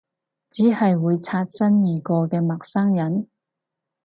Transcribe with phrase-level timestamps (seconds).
[0.49, 3.27] 只係會擦身而過嘅陌生人？